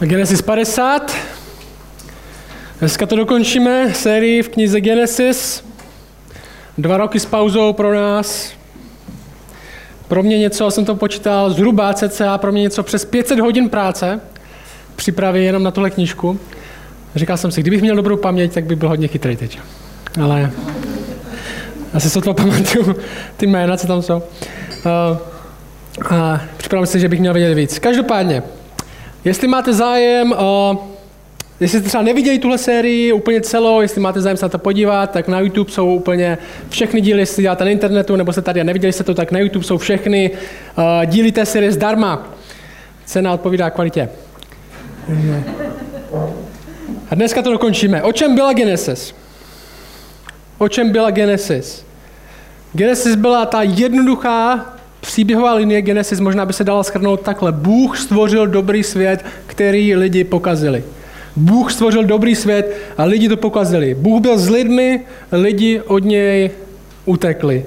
[0.00, 1.16] Genesis 50.
[2.78, 5.64] Dneska to dokončíme, sérii v knize Genesis.
[6.78, 8.52] Dva roky s pauzou pro nás.
[10.08, 14.20] Pro mě něco, jsem to počítal, zhruba cca, pro mě něco přes 500 hodin práce
[14.96, 16.40] přípravy jenom na tuhle knížku.
[17.14, 19.58] Říkal jsem si, kdybych měl dobrou paměť, tak bych byl hodně chytrý teď.
[20.22, 20.50] Ale
[21.94, 22.96] asi to pamatuju
[23.36, 24.16] ty jména, co tam jsou.
[24.16, 27.78] Uh, a připravím si, že bych měl vědět víc.
[27.78, 28.42] Každopádně,
[29.24, 30.76] jestli máte zájem, uh,
[31.60, 35.10] jestli jste třeba neviděli tuhle sérii úplně celou, jestli máte zájem se na to podívat,
[35.10, 36.38] tak na YouTube jsou úplně
[36.68, 39.38] všechny díly, jestli děláte na internetu, nebo jste tady a neviděli jste to, tak na
[39.38, 42.28] YouTube jsou všechny uh, díly té série zdarma.
[43.04, 44.08] Cena odpovídá kvalitě.
[47.10, 48.02] A dneska to dokončíme.
[48.02, 49.14] O čem byla Genesis?
[50.58, 51.84] O čem byla Genesis?
[52.72, 57.52] Genesis byla ta jednoduchá příběhová linie Genesis, možná by se dala schrnout takhle.
[57.52, 60.84] Bůh stvořil dobrý svět, který lidi pokazili.
[61.36, 63.94] Bůh stvořil dobrý svět a lidi to pokazili.
[63.94, 65.00] Bůh byl s lidmi,
[65.32, 66.50] lidi od něj
[67.04, 67.64] utekli.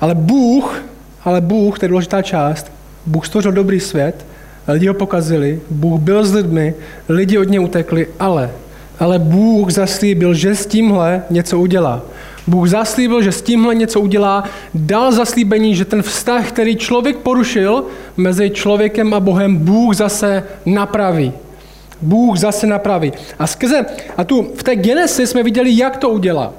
[0.00, 0.82] Ale Bůh,
[1.24, 2.72] ale Bůh, to je důležitá část,
[3.06, 4.26] Bůh stvořil dobrý svět,
[4.68, 6.74] lidi ho pokazili, Bůh byl s lidmi,
[7.08, 8.50] lidi od něj utekli, ale,
[8.98, 12.02] ale Bůh zaslíbil, že s tímhle něco udělá.
[12.46, 17.84] Bůh zaslíbil, že s tímhle něco udělá, dal zaslíbení, že ten vztah, který člověk porušil
[18.16, 21.32] mezi člověkem a Bohem, Bůh zase napraví.
[22.02, 23.12] Bůh zase napraví.
[23.38, 26.52] A skrze, a tu v té Genesis jsme viděli, jak to udělá.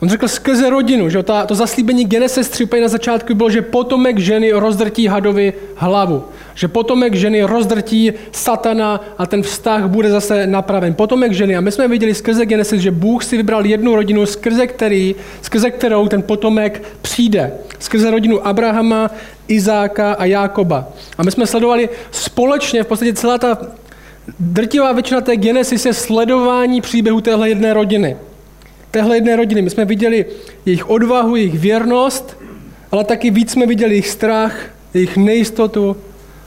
[0.00, 4.52] On řekl skrze rodinu, že to, zaslíbení Genesis 3 na začátku bylo, že potomek ženy
[4.52, 6.24] rozdrtí hadovi hlavu.
[6.54, 10.94] Že potomek ženy rozdrtí satana a ten vztah bude zase napraven.
[10.94, 11.56] Potomek ženy.
[11.56, 15.70] A my jsme viděli skrze Genesis, že Bůh si vybral jednu rodinu, skrze, který, skrze
[15.70, 17.52] kterou ten potomek přijde.
[17.78, 19.10] Skrze rodinu Abrahama,
[19.48, 20.88] Izáka a Jákoba.
[21.18, 23.58] A my jsme sledovali společně, v podstatě celá ta
[24.38, 28.16] drtivá většina té Genesis je sledování příběhu téhle jedné rodiny
[28.90, 29.62] téhle jedné rodiny.
[29.62, 30.26] My jsme viděli
[30.66, 32.36] jejich odvahu, jejich věrnost,
[32.92, 34.56] ale taky víc jsme viděli jejich strach,
[34.94, 35.96] jejich nejistotu,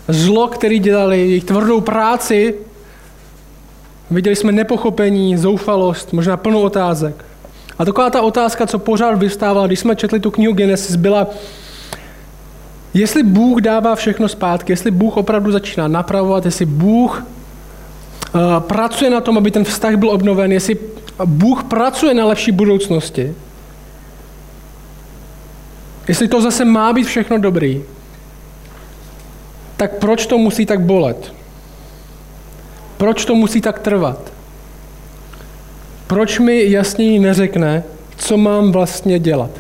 [0.08, 2.56] zlo, který dělali, jejich tvrdou práci.
[4.12, 7.26] Viděli jsme nepochopení, zoufalost, možná plnou otázek.
[7.80, 11.28] A taková ta otázka, co pořád vystávala, když jsme četli tu knihu Genesis, byla,
[12.94, 17.26] jestli Bůh dává všechno zpátky, jestli Bůh opravdu začíná napravovat, jestli Bůh
[18.36, 20.78] uh, pracuje na tom, aby ten vztah byl obnoven, jestli
[21.26, 23.36] Bůh pracuje na lepší budoucnosti,
[26.08, 27.84] jestli to zase má být všechno dobrý,
[29.78, 31.34] tak proč to musí tak bolet?
[32.98, 34.34] Proč to musí tak trvat?
[36.08, 37.84] Proč mi jasněji neřekne,
[38.18, 39.52] co mám vlastně dělat?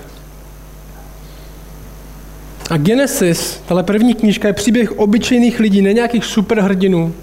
[2.69, 7.13] A Genesis, tahle první knížka, je příběh obyčejných lidí, ne nějakých superhrdinů,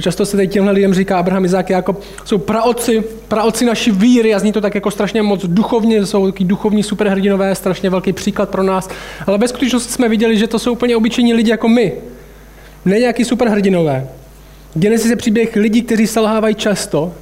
[0.00, 4.38] Často se tady těmhle lidem říká Abraham, Izák, jako jsou praoci, praoci naší víry a
[4.38, 8.62] zní to tak jako strašně moc duchovně, jsou takový duchovní superhrdinové, strašně velký příklad pro
[8.62, 8.88] nás.
[9.26, 11.92] Ale ve skutečnosti jsme viděli, že to jsou úplně obyčejní lidi jako my.
[12.84, 14.08] Ne nějaký superhrdinové.
[14.74, 17.12] Genesis je příběh lidí, kteří selhávají často,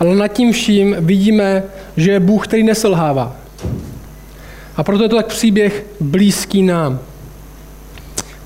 [0.00, 1.62] ale nad tím vším vidíme,
[1.96, 3.36] že je Bůh, který neselhává.
[4.76, 7.00] A proto je to tak příběh blízký nám.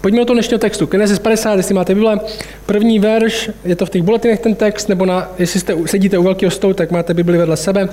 [0.05, 0.87] Pojďme do toho dnešního textu.
[0.87, 2.21] Genesis 50, jestli máte Bible,
[2.67, 6.23] první verš, je to v těch bulletinech ten text, nebo na, jestli jste, sedíte u
[6.23, 7.89] velkého stolu, tak máte Bibli vedle sebe.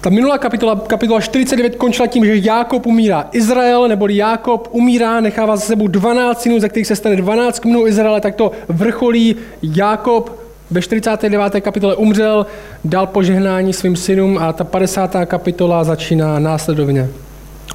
[0.00, 3.28] Ta minulá kapitola, kapitola 49, končila tím, že Jákob umírá.
[3.32, 7.86] Izrael, neboli Jákob umírá, nechává za sebou 12 synů, ze kterých se stane 12 kmenů
[7.86, 10.40] Izraele, tak to vrcholí Jákob
[10.70, 11.60] ve 49.
[11.60, 12.46] kapitole umřel,
[12.84, 15.16] dal požehnání svým synům a ta 50.
[15.26, 17.08] kapitola začíná následovně.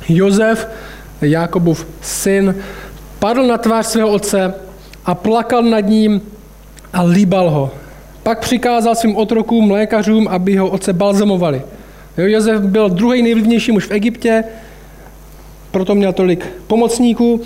[0.09, 0.67] Jozef
[1.21, 2.55] Jákobův syn,
[3.19, 4.53] padl na tvář svého otce
[5.05, 6.21] a plakal nad ním
[6.93, 7.71] a líbal ho.
[8.23, 11.61] Pak přikázal svým otrokům, lékařům, aby ho otce balzamovali.
[12.17, 14.43] Jo, Josef byl druhý nejvlivnější muž v Egyptě,
[15.71, 17.41] proto měl tolik pomocníků.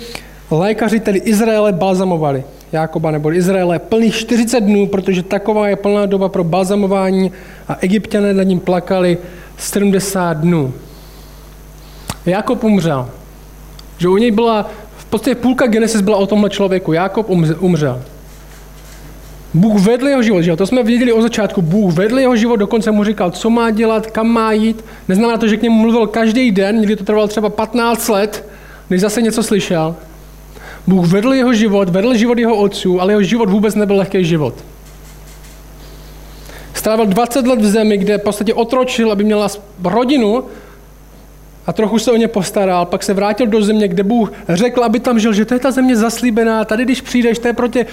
[0.50, 2.44] Lékaři tedy Izraele balzamovali.
[2.72, 7.32] Jákoba nebo Izraele plných 40 dnů, protože taková je plná doba pro balzamování
[7.68, 9.18] a egyptiané nad ním plakali
[9.58, 10.72] 70 dnů.
[12.26, 13.10] Jakob umřel.
[14.00, 16.92] Že u něj byla, v podstatě půlka Genesis byla o tomhle člověku.
[16.92, 17.30] Jakob
[17.60, 18.02] umřel.
[19.54, 20.56] Bůh vedl jeho život, že?
[20.56, 21.62] to jsme věděli od začátku.
[21.62, 24.84] Bůh vedl jeho život, dokonce mu říkal, co má dělat, kam má jít.
[25.08, 28.48] Neznamená to, že k němu mluvil každý den, někdy to trvalo třeba 15 let,
[28.90, 29.96] než zase něco slyšel.
[30.86, 34.54] Bůh vedl jeho život, vedl život jeho otců, ale jeho život vůbec nebyl lehký život.
[36.74, 39.48] Strávil 20 let v zemi, kde v podstatě otročil, aby měla
[39.84, 40.44] rodinu,
[41.70, 45.00] a trochu se o ně postaral, pak se vrátil do země, kde Bůh řekl, aby
[45.00, 47.86] tam žil, že to je ta země zaslíbená, tady když přijdeš, to je, proti,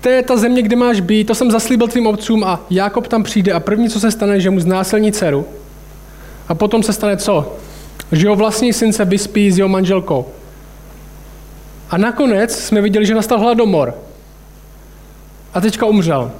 [0.00, 3.22] to je ta země, kde máš být, to jsem zaslíbil tvým otcům a Jakob tam
[3.22, 5.46] přijde a první, co se stane, že mu znásilní dceru.
[6.48, 7.56] A potom se stane co?
[8.12, 10.26] Že jeho vlastní syn se vyspí s jeho manželkou.
[11.90, 13.94] A nakonec jsme viděli, že nastal hladomor.
[15.54, 16.32] A teďka umřel.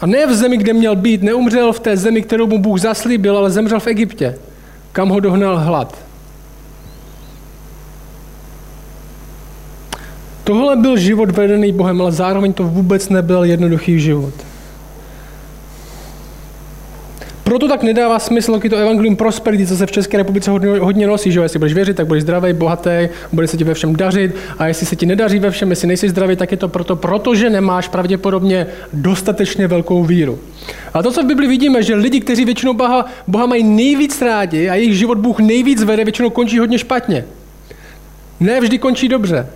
[0.00, 3.38] A ne v zemi, kde měl být, neumřel v té zemi, kterou mu Bůh zaslíbil,
[3.38, 4.38] ale zemřel v Egyptě,
[4.92, 5.98] kam ho dohnal hlad.
[10.44, 14.34] Tohle byl život vedený Bohem, ale zároveň to vůbec nebyl jednoduchý život.
[17.50, 21.06] Proto tak nedává smysl taky to evangelium prosperity, co se v České republice hodně, hodně
[21.06, 24.34] nosí, že jestli budeš věřit, tak budeš zdravý, bohatý, bude se ti ve všem dařit
[24.58, 27.50] a jestli se ti nedaří ve všem, jestli nejsi zdravý, tak je to proto, protože
[27.50, 30.38] nemáš pravděpodobně dostatečně velkou víru.
[30.94, 34.68] A to, co v Bibli vidíme, že lidi, kteří většinou Boha, Boha mají nejvíc rádi
[34.68, 37.24] a jejich život Bůh nejvíc vede, většinou končí hodně špatně.
[38.40, 39.46] Ne vždy končí dobře.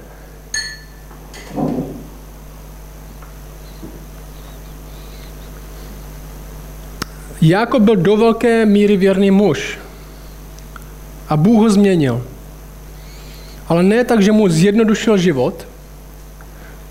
[7.45, 9.79] Jakob byl do velké míry věrný muž.
[11.29, 12.23] A Bůh ho změnil.
[13.69, 15.67] Ale ne tak, že mu zjednodušil život.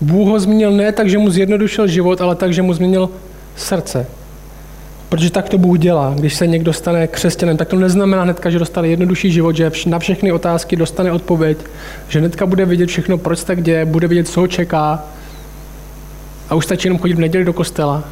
[0.00, 3.10] Bůh ho změnil ne tak, že mu zjednodušil život, ale tak, že mu změnil
[3.56, 4.06] srdce.
[5.08, 6.14] Protože tak to Bůh dělá.
[6.18, 9.98] Když se někdo stane křesťanem, tak to neznamená hnedka, že dostane jednodušší život, že na
[9.98, 11.58] všechny otázky dostane odpověď,
[12.08, 15.04] že hnedka bude vidět všechno, proč tak děje, bude vidět, co ho čeká
[16.50, 18.04] a už stačí jenom chodit v neděli do kostela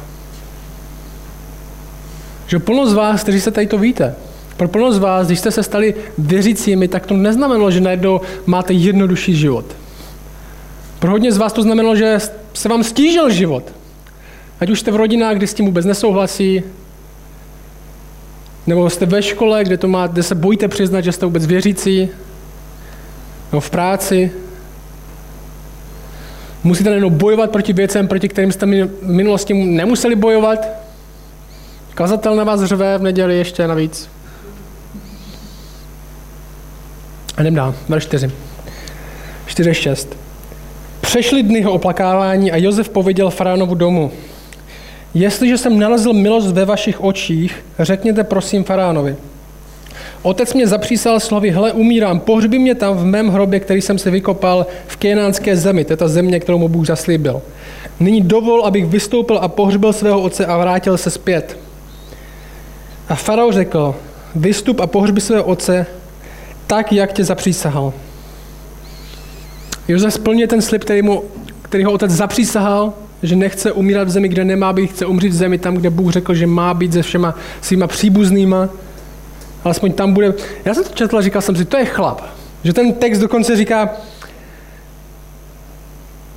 [2.53, 4.15] že plno z vás, kteří se tady to víte,
[4.57, 8.73] pro plno z vás, když jste se stali věřícími, tak to neznamenalo, že najednou máte
[8.73, 9.65] jednodušší život.
[10.99, 12.17] Pro hodně z vás to znamenalo, že
[12.53, 13.73] se vám stížil život.
[14.59, 16.63] Ať už jste v rodinách, kde s tím vůbec nesouhlasí,
[18.67, 22.09] nebo jste ve škole, kde, to má, kde se bojíte přiznat, že jste vůbec věřící,
[23.51, 24.31] nebo v práci.
[26.63, 30.82] Musíte najednou bojovat proti věcem, proti kterým jste v minulosti nemuseli bojovat,
[31.95, 34.09] Kazatel na vás řve v neděli ještě navíc.
[37.37, 38.31] A jdem dál, verš 4.
[39.47, 40.07] 4.6.
[41.01, 44.11] Přešly dny jeho oplakávání a Josef pověděl faránovu domu.
[45.13, 49.15] Jestliže jsem nalezl milost ve vašich očích, řekněte prosím faránovi.
[50.21, 54.11] Otec mě zapřísal slovy, hle, umírám, pohřbi mě tam v mém hrobě, který jsem si
[54.11, 57.41] vykopal v kénánské zemi, to je ta země, kterou mu Bůh zaslíbil.
[57.99, 61.57] Nyní dovol, abych vystoupil a pohřbil svého otce a vrátil se zpět.
[63.09, 63.95] A farao řekl,
[64.35, 65.85] vystup a pohřbi svého otce
[66.67, 67.93] tak, jak tě zapřísahal.
[69.87, 71.23] Josef splnil ten slib, který, mu,
[71.61, 75.35] který ho otec zapřísahal, že nechce umírat v zemi, kde nemá být, chce umřít v
[75.35, 78.69] zemi tam, kde Bůh řekl, že má být se všema svýma příbuznýma.
[79.63, 80.33] Alespoň tam bude...
[80.65, 82.21] Já jsem to četl a říkal jsem si, to je chlap.
[82.63, 83.89] Že ten text dokonce říká,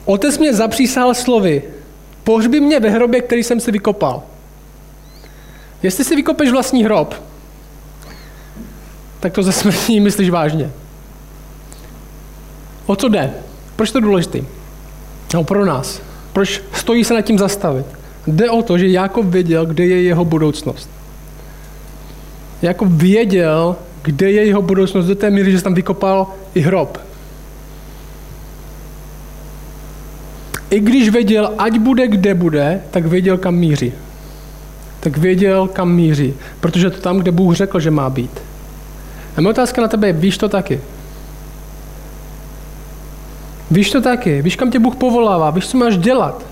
[0.05, 1.62] otec mě zapřísahal slovy,
[2.25, 4.23] pohřbi mě ve hrobě, který jsem si vykopal.
[5.87, 7.15] Jestli si vykopeš vlastní hrob,
[9.21, 10.71] tak to ze smrtí myslíš vážně.
[12.87, 13.31] O co jde?
[13.77, 14.38] Proč to je důležité?
[15.35, 16.03] No pro nás.
[16.33, 17.87] Proč stojí se nad tím zastavit?
[18.27, 20.91] Jde o to, že Jakob věděl, kde je jeho budoucnost.
[22.62, 26.99] Jakob věděl, kde je jeho budoucnost do té míry, že tam vykopal i hrob.
[30.71, 33.93] I když věděl, ať bude kde bude, tak věděl, kam míří
[35.07, 38.31] tak věděl, kam míří, protože to tam, kde Bůh řekl, že má být.
[39.37, 40.81] A moje otázka na tebe je, víš to taky?
[43.71, 44.43] Víš to taky?
[44.43, 45.51] Víš, kam tě Bůh povolává?
[45.51, 46.47] Víš, co máš dělat?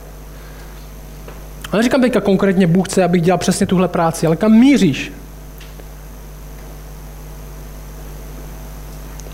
[1.72, 5.12] A neříkám teďka konkrétně, Bůh chce, abych dělal přesně tuhle práci, ale kam míříš?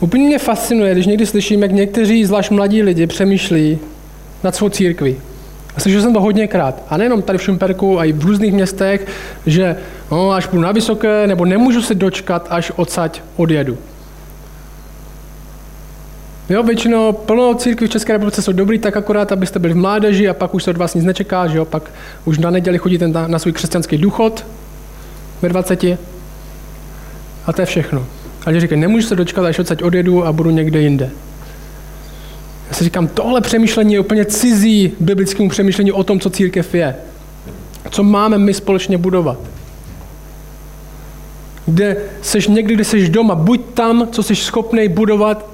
[0.00, 3.79] Úplně mě fascinuje, když někdy slyším, jak někteří, zvlášť mladí lidi, přemýšlí
[4.43, 5.17] nad svou církví.
[5.77, 6.83] A slyšel jsem to hodněkrát.
[6.89, 9.07] A nejenom tady v Šumperku, a i v různých městech,
[9.47, 9.77] že
[10.11, 13.79] no, až budu na vysoké, nebo nemůžu se dočkat, až odsaď odjedu.
[16.49, 20.29] Jo, většinou plno církví v České republice jsou dobrý tak akorát, abyste byli v mládeži
[20.29, 21.91] a pak už se od vás nic nečeká, že jo, pak
[22.25, 24.47] už na neděli chodíte na, na svůj křesťanský důchod
[25.43, 25.85] ve 20.
[27.47, 28.07] A to je všechno.
[28.47, 31.11] Ale říkají, nemůžu se dočkat, až odsaď odjedu a budu někde jinde.
[32.71, 36.97] Já si říkám, tohle přemýšlení je úplně cizí biblickému přemýšlení o tom, co církev je.
[37.91, 39.39] Co máme my společně budovat.
[41.67, 45.47] Kde seš někdy, kde seš doma, buď tam, co jsi schopný budovat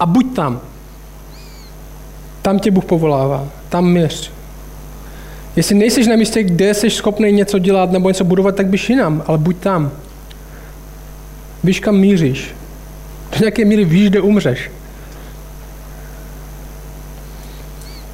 [0.00, 0.60] a buď tam.
[2.42, 3.48] Tam tě Bůh povolává.
[3.68, 4.30] Tam měř.
[5.56, 9.22] Jestli nejsi na místě, kde jsi schopný něco dělat nebo něco budovat, tak běž jinam,
[9.26, 9.90] ale buď tam.
[11.64, 12.54] Víš, kam míříš.
[13.32, 14.70] Do nějaké míry víš, kde umřeš.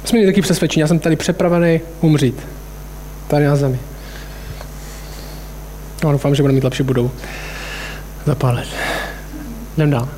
[0.09, 2.47] Jsme měli taky přesvědčení, já jsem tady přepravený umřít.
[3.27, 3.79] Tady na zemi.
[6.03, 7.11] No, doufám, že budeme mít lepší budovu.
[8.25, 8.67] Za pár let.
[9.77, 10.09] Jdem dál.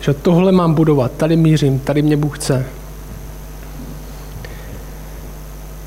[0.00, 2.66] Že tohle mám budovat, tady mířím, tady mě Bůh chce.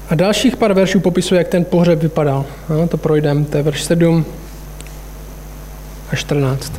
[0.10, 2.46] A dalších pár veršů popisuje, jak ten pohřeb vypadal.
[2.70, 4.25] No, to projdeme, to je verš 7
[6.12, 6.74] a 14.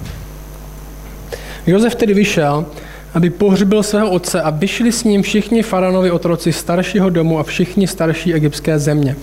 [1.67, 2.67] Josef tedy vyšel,
[3.15, 7.87] aby pohřbil svého otce a vyšli s ním všichni faranovi otroci staršího domu a všichni
[7.87, 9.17] starší egyptské země.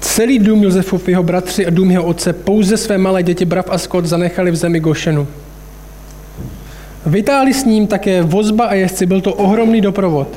[0.00, 3.78] Celý dům Josefův, jeho bratři a dům jeho otce, pouze své malé děti Brav a
[3.78, 5.26] Skot zanechali v zemi Gošenu.
[7.06, 10.28] Vytáhli s ním také vozba a jezdci, byl to ohromný doprovod.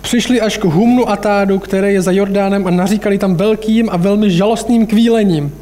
[0.00, 3.96] Přišli až k Humnu a Tádu, které je za Jordánem a naříkali tam velkým a
[3.96, 5.54] velmi žalostným kvílením.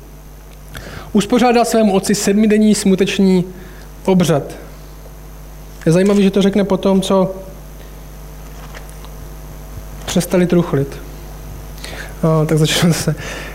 [1.13, 3.45] Uspořádal svému otci sedmidenní smuteční
[4.05, 4.43] obřad.
[5.91, 7.35] Je zajímavé, že to řekne po tom, co
[10.07, 10.99] přestali truchlit.
[12.25, 13.15] No, tak začnu se.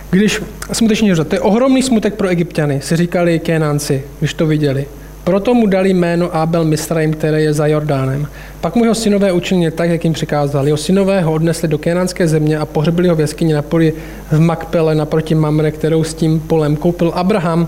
[0.10, 4.86] Když smuteční obřad, to je ohromný smutek pro egyptiany, si říkali Kénánci, když to viděli.
[5.24, 8.28] Proto mu dali jméno Abel Misraim, které je za Jordánem.
[8.62, 10.70] Pak mu jeho synové učinili tak, jak jim přikázali.
[10.70, 13.94] Jeho synové ho odnesli do kénánské země a pohřbili ho v jeskyni na poli
[14.32, 17.68] v Makpele naproti Mamre, kterou s tím polem koupil Abraham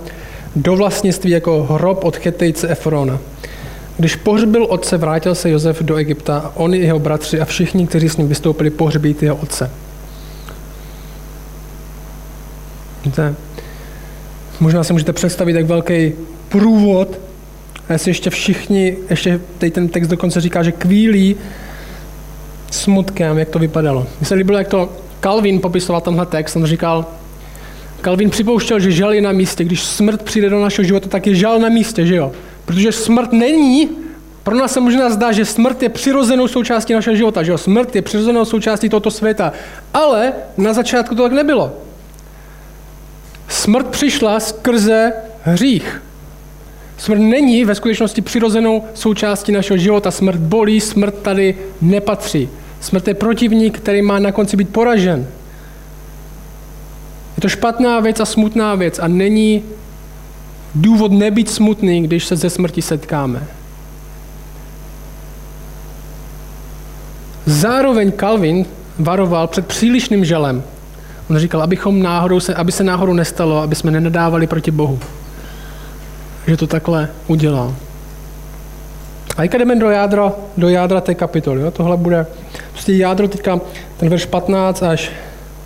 [0.55, 3.19] do vlastnictví jako hrob od Chetejce Efrona.
[3.97, 8.09] Když pohřbil otce, vrátil se Josef do Egypta on i jeho bratři a všichni, kteří
[8.09, 9.71] s ním vystoupili, pohřbít jeho otce.
[13.05, 13.35] Víte,
[14.59, 16.13] možná si můžete představit, jak velký
[16.49, 17.19] průvod
[17.89, 21.35] a jestli ještě všichni, ještě teď ten text dokonce říká, že kvílí
[22.71, 24.07] smutkem, jak to vypadalo.
[24.19, 24.89] Mně se líbilo, jak to
[25.19, 26.55] Calvin popisoval tenhle text.
[26.55, 27.05] On říkal,
[28.01, 29.63] Calvin připouštěl, že žal je na místě.
[29.63, 32.31] Když smrt přijde do našeho života, tak je žal na místě, že jo?
[32.67, 33.89] Protože smrt není,
[34.43, 37.57] pro nás se možná zdá, že smrt je přirozenou součástí našeho života, že jo?
[37.57, 39.53] Smrt je přirozenou součástí tohoto světa.
[39.93, 41.73] Ale na začátku to tak nebylo.
[43.49, 46.01] Smrt přišla skrze hřích.
[46.97, 50.11] Smrt není ve skutečnosti přirozenou součástí našeho života.
[50.11, 52.49] Smrt bolí, smrt tady nepatří.
[52.81, 55.27] Smrt je protivník, který má na konci být poražen.
[57.37, 59.63] Je to špatná věc a smutná věc a není
[60.81, 63.43] důvod nebýt smutný, když se ze smrti setkáme.
[67.45, 68.65] Zároveň Calvin
[68.99, 70.63] varoval před přílišným žalem.
[71.29, 74.99] On říkal, abychom náhodou se, aby se náhodou nestalo, aby jsme nenadávali proti Bohu
[76.47, 77.75] že to takhle udělal.
[79.37, 81.61] A teďka jdeme do jádra, do jádra té kapitoly.
[81.61, 81.71] Jo?
[81.71, 82.25] Tohle bude
[82.71, 83.59] prostě jádro teďka,
[83.97, 85.11] ten verš 15 až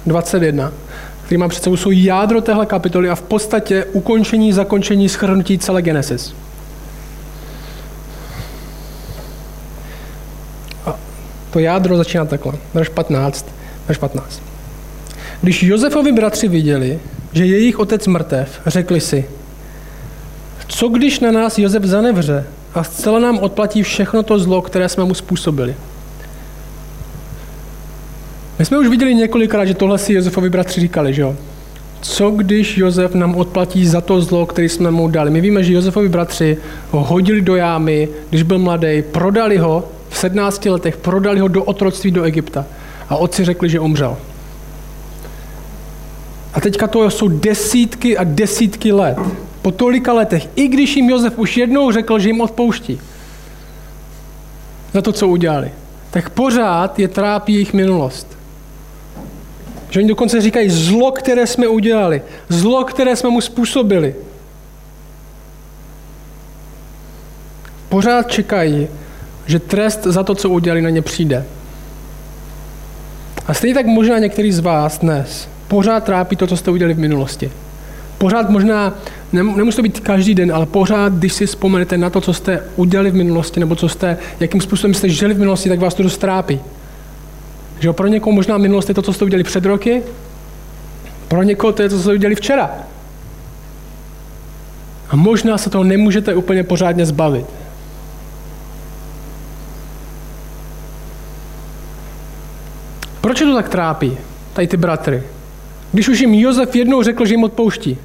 [0.06, 0.72] 21,
[1.32, 5.82] který má před sebou, jsou jádro téhle kapitoly a v podstatě ukončení, zakončení, schrnutí celé
[5.82, 6.36] Genesis.
[10.86, 10.96] A
[11.52, 12.54] to jádro začíná takhle.
[12.74, 13.46] Verš 15.
[13.88, 14.42] Verš 15.
[15.42, 17.00] Když Josefovi bratři viděli,
[17.34, 19.26] že jejich otec mrtev, řekli si,
[20.68, 25.04] co když na nás Josef zanevře a zcela nám odplatí všechno to zlo, které jsme
[25.04, 25.76] mu způsobili?
[28.62, 31.36] My jsme už viděli několikrát, že tohle si Josefovi bratři říkali, že jo?
[32.02, 35.32] Co když Josef nám odplatí za to zlo, které jsme mu dali?
[35.32, 36.58] My víme, že Josefovi bratři
[36.92, 41.64] ho hodili do jámy, když byl mladý, prodali ho v 17 letech, prodali ho do
[41.64, 42.66] otroctví do Egypta.
[43.10, 44.18] A otci řekli, že umřel.
[46.54, 49.18] A teďka to jsou desítky a desítky let
[49.62, 53.00] po tolika letech, i když jim Josef už jednou řekl, že jim odpouští
[54.94, 55.72] za to, co udělali,
[56.12, 58.41] tak pořád je trápí jejich minulost.
[59.92, 64.16] Že oni dokonce říkají zlo, které jsme udělali, zlo, které jsme mu způsobili.
[67.90, 68.88] Pořád čekají,
[69.46, 71.46] že trest za to, co udělali, na ně přijde.
[73.48, 77.00] A stejně tak možná některý z vás dnes pořád trápí to, co jste udělali v
[77.00, 77.52] minulosti.
[78.18, 78.98] Pořád možná
[79.32, 83.12] nemusí to být každý den, ale pořád, když si vzpomenete na to, co jste udělali
[83.12, 86.18] v minulosti, nebo co jste, jakým způsobem jste žili v minulosti, tak vás to dost
[86.18, 86.60] trápí.
[87.82, 90.04] Že pro někoho možná minulost je to, co jste udělali před roky,
[91.28, 92.72] pro někoho to je to, co jste udělali včera.
[95.10, 97.46] A možná se toho nemůžete úplně pořádně zbavit.
[103.22, 104.18] Proč je to tak trápí,
[104.54, 105.24] tady ty bratry?
[105.92, 107.98] Když už jim Josef jednou řekl, že jim odpouští.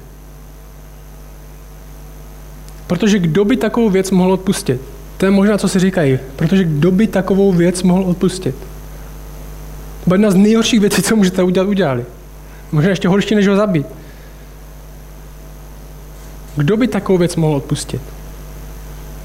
[2.87, 4.81] Protože kdo by takovou věc mohl odpustit?
[5.17, 6.19] To je možná, co si říkají.
[6.35, 8.55] Protože kdo by takovou věc mohl odpustit?
[10.07, 12.05] To jedna z nejhorších věcí, co můžete udělat, udělali.
[12.71, 13.87] Možná ještě horší, než ho zabít.
[16.55, 18.01] Kdo by takovou věc mohl odpustit?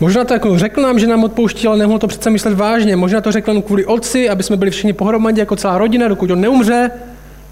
[0.01, 2.97] Možná to jako řekl nám, že nám odpouští, ale nemohl to přece myslet vážně.
[2.97, 6.31] Možná to řekl jen kvůli otci, aby jsme byli všichni pohromadě jako celá rodina, dokud
[6.31, 6.91] on neumře.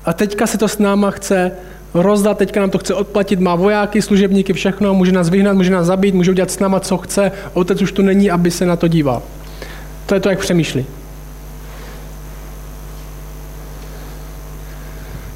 [0.04, 1.52] A teďka se to s náma chce
[1.94, 5.86] rozdat, teďka nám to chce odplatit, má vojáky, služebníky, všechno, může nás vyhnat, může nás
[5.86, 7.32] zabít, může udělat s náma, co chce.
[7.54, 9.22] Otec už tu není, aby se na to díval.
[10.06, 10.86] To je to, jak přemýšlí.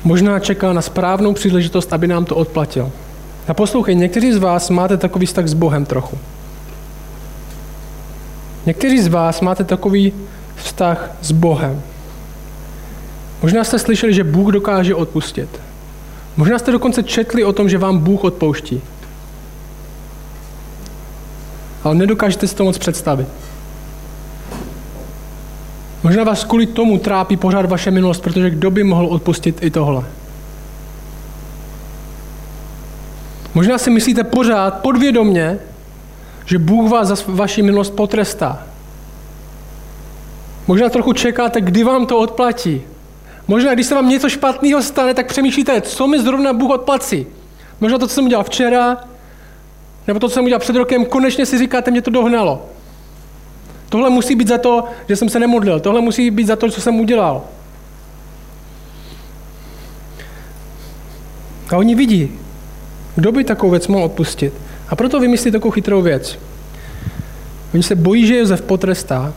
[0.05, 2.93] Možná čeká na správnou příležitost, aby nám to odplatil.
[3.49, 6.19] A poslouchej, někteří z vás máte takový vztah s Bohem trochu.
[8.67, 10.13] Někteří z vás máte takový
[10.57, 11.83] vztah s Bohem.
[13.43, 15.61] Možná jste slyšeli, že Bůh dokáže odpustit.
[16.37, 18.81] Možná jste dokonce četli o tom, že vám Bůh odpouští.
[21.85, 23.29] Ale nedokážete si to moc představit.
[26.05, 30.05] Možná vás kvůli tomu trápí pořád vaše minulost, protože kdo by mohl odpustit i tohle?
[33.55, 35.59] Možná si myslíte pořád podvědomně,
[36.45, 38.63] že Bůh vás za vaši minulost potrestá.
[40.67, 42.83] Možná trochu čekáte, kdy vám to odplatí.
[43.49, 47.27] Možná, když se vám něco špatného stane, tak přemýšlíte, co mi zrovna Bůh odplací.
[47.81, 48.97] Možná to, co jsem udělal včera,
[50.07, 52.74] nebo to, co jsem udělal před rokem, konečně si říkáte, mě to dohnalo.
[53.95, 55.81] Tohle musí být za to, že jsem se nemodlil.
[55.81, 57.43] Tohle musí být za to, co jsem udělal.
[61.71, 62.31] A oni vidí,
[63.17, 64.55] kdo by takovou věc mohl odpustit.
[64.89, 66.39] A proto vymyslí takovou chytrou věc.
[67.75, 69.35] Oni se bojí, že Josef potrestá.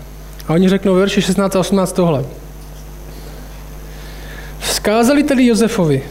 [0.47, 2.25] A oni řeknou v verši 16 a 18 tohle.
[4.59, 6.03] Vzkázali tedy Josefovi,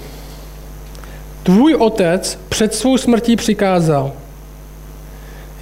[1.43, 4.13] tvůj otec před svou smrtí přikázal.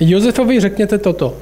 [0.01, 1.35] Josefovi řekněte toto.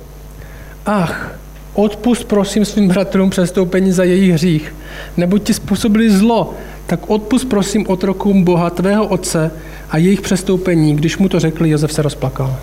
[0.86, 1.34] Ach,
[1.74, 4.74] odpust prosím svým bratrům přestoupení za jejich hřích,
[5.16, 6.54] neboť ti způsobili zlo,
[6.86, 9.50] tak odpust prosím otrokům Boha tvého otce
[9.90, 10.96] a jejich přestoupení.
[10.96, 12.56] Když mu to řekli, Josef se rozplakal.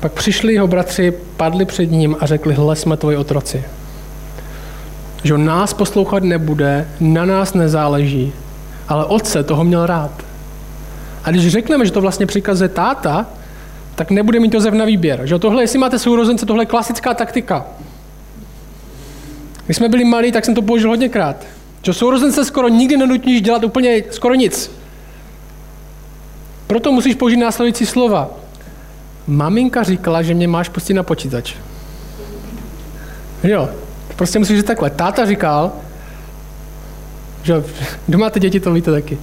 [0.00, 3.64] Pak přišli jeho bratři, padli před ním a řekli, hle, jsme tvoji otroci.
[5.22, 8.32] Že on nás poslouchat nebude, na nás nezáleží,
[8.88, 10.10] ale otce toho měl rád.
[11.24, 13.26] A když řekneme, že to vlastně přikazuje táta,
[13.94, 15.20] tak nebude mít Josef na výběr.
[15.24, 17.66] Že tohle, jestli máte sourozence, tohle je klasická taktika.
[19.66, 21.46] Když jsme byli malí, tak jsem to použil hodněkrát.
[21.82, 24.70] Že sourozence skoro nikdy nenutíš dělat úplně skoro nic.
[26.66, 28.30] Proto musíš použít následující slova.
[29.26, 31.54] Maminka říkala, že mě máš pustit na počítač.
[33.42, 33.68] Jo,
[34.16, 34.90] prostě musíš říct takhle.
[34.90, 35.72] Táta říkal,
[37.42, 37.54] že
[38.06, 39.18] kdo máte děti, to víte taky.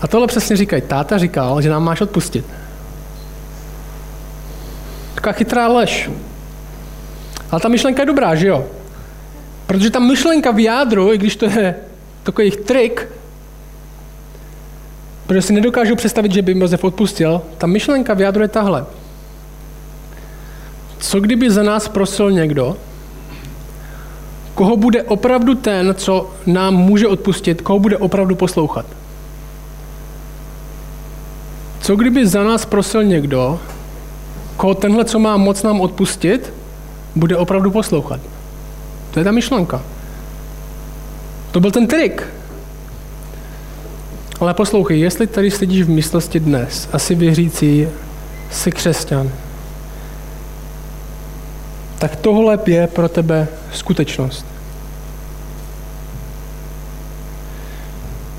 [0.00, 0.82] A tohle přesně říkají.
[0.82, 2.44] Táta říkal, že nám máš odpustit.
[5.18, 6.10] Taková chytrá lež.
[7.50, 8.64] Ale ta myšlenka je dobrá, že jo?
[9.66, 11.74] Protože ta myšlenka v jádru, i když to je
[12.22, 13.08] takový trik,
[15.26, 18.86] protože si nedokážu představit, že by Josef odpustil, ta myšlenka v jádru je tahle.
[20.98, 22.76] Co kdyby za nás prosil někdo,
[24.54, 28.86] koho bude opravdu ten, co nám může odpustit, koho bude opravdu poslouchat?
[31.80, 33.60] Co kdyby za nás prosil někdo,
[34.58, 36.52] koho tenhle, co má moc nám odpustit,
[37.16, 38.20] bude opravdu poslouchat.
[39.10, 39.82] To je ta myšlenka.
[41.50, 42.26] To byl ten trik.
[44.40, 47.88] Ale poslouchej, jestli tady sedíš v místnosti dnes, asi věřící,
[48.50, 49.30] jsi křesťan,
[51.98, 54.46] tak tohle je pro tebe skutečnost.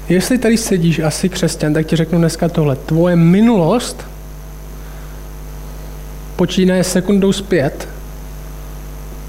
[0.09, 2.75] Jestli tady sedíš a jsi křesťan, tak ti řeknu dneska tohle.
[2.75, 4.08] Tvoje minulost
[6.39, 7.87] počínaje sekundou zpět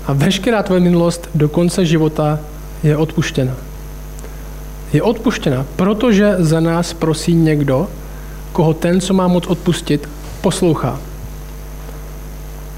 [0.06, 2.38] a veškerá tvoje minulost do konce života
[2.82, 3.54] je odpuštěna.
[4.92, 7.88] Je odpuštěna, protože za nás prosí někdo,
[8.52, 10.08] koho ten, co má moc odpustit,
[10.40, 11.00] poslouchá.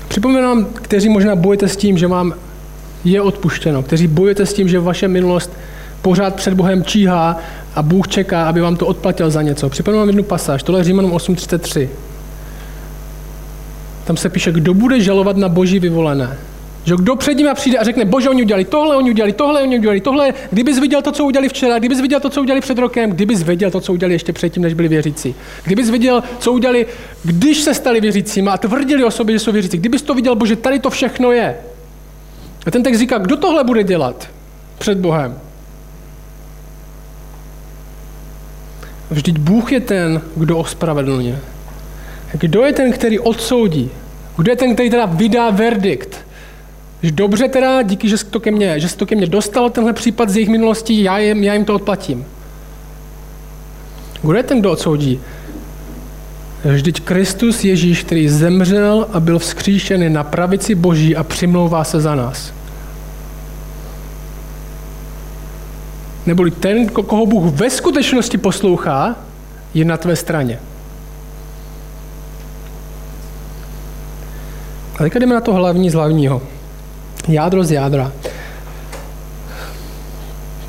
[0.09, 2.35] Připomínám, kteří možná bojujete s tím, že vám
[3.05, 5.51] je odpuštěno, kteří bojujete s tím, že vaše minulost
[6.03, 7.37] pořád před Bohem číhá
[7.75, 9.69] a Bůh čeká, aby vám to odplatil za něco.
[9.69, 11.89] Připomínám jednu pasáž, tohle je Římanům 8.33.
[14.13, 16.39] Tam se píše, kdo bude žalovat na boží vyvolené.
[16.85, 19.79] Že kdo před ním přijde a řekne, bože, oni udělali tohle, oni udělali tohle, oni
[19.79, 23.11] udělali tohle, kdybys viděl to, co udělali včera, kdybys viděl to, co udělali před rokem,
[23.11, 25.35] kdybys viděl to, co udělali ještě předtím, než byli věřící.
[25.65, 26.87] Kdybys viděl, co udělali,
[27.25, 29.79] když se stali věřícími a tvrdili o sobě, že jsou věřící.
[29.79, 31.57] Kdybys to viděl, bože, tady to všechno je.
[32.67, 34.29] A ten text říká, kdo tohle bude dělat
[34.79, 35.39] před Bohem?
[39.11, 41.39] Vždyť Bůh je ten, kdo ospravedlňuje.
[42.33, 43.91] Kdo je ten, který odsoudí?
[44.37, 46.27] Kdo je ten, který teda vydá verdikt?
[47.11, 49.93] Dobře teda, díky, že se to ke mně, že se to ke mně dostalo, tenhle
[49.93, 52.27] případ z jejich minulostí, já jim, já jim to odplatím.
[54.23, 55.21] Kdo je ten, kdo odsoudí?
[56.65, 62.15] Vždyť Kristus Ježíš, který zemřel a byl vzkříšený na pravici Boží a přimlouvá se za
[62.15, 62.53] nás.
[66.27, 69.17] Neboli ten, koho Bůh ve skutečnosti poslouchá,
[69.75, 70.59] je na tvé straně.
[74.95, 76.43] A teďka jdeme na to hlavní z hlavního.
[77.29, 78.13] Jádro z jádra.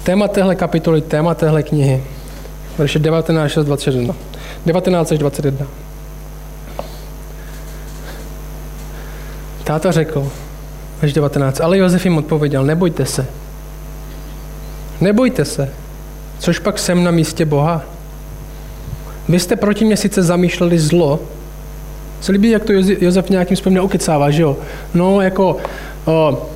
[0.03, 2.03] Téma téhle kapitoly, téma téhle knihy.
[2.77, 4.15] Verše 19 až 21.
[4.65, 5.67] 19 až 21.
[9.63, 10.31] Táta řekl,
[11.01, 13.25] až 19, ale Josef jim odpověděl, nebojte se.
[15.01, 15.69] Nebojte se.
[16.39, 17.81] Což pak jsem na místě Boha?
[19.29, 21.19] Vy jste proti mě sice zamýšleli zlo,
[22.23, 24.57] se líbí, jak to Josef nějakým způsobem neukecává, že jo?
[24.93, 25.57] No, jako,
[26.05, 26.47] o,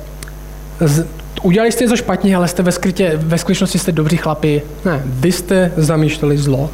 [0.80, 1.06] z,
[1.42, 4.62] udělali jste něco špatně, ale jste ve, skrytě, ve skutečnosti jste dobří chlapi.
[4.84, 6.70] Ne, vy jste zamýšleli zlo.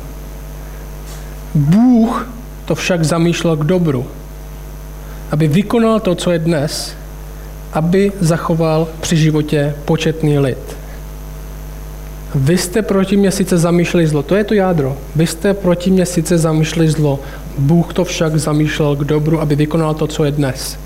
[1.54, 2.28] Bůh
[2.64, 4.06] to však zamýšlel k dobru
[5.34, 6.94] aby vykonal to, co je dnes,
[7.72, 10.76] aby zachoval při životě početný lid.
[12.34, 14.96] Vy jste proti mě sice zamýšleli zlo, to je to jádro.
[15.16, 17.18] Vy jste proti mě sice zamýšleli zlo,
[17.58, 20.78] Bůh to však zamýšlel k dobru, aby vykonal to, co je dnes.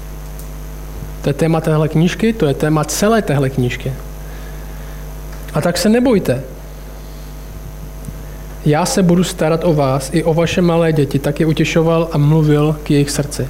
[1.23, 3.93] To je téma téhle knížky, to je téma celé téhle knížky.
[5.55, 6.43] A tak se nebojte.
[8.65, 12.19] Já se budu starat o vás i o vaše malé děti, tak je utěšoval a
[12.19, 13.49] mluvil k jejich srdci.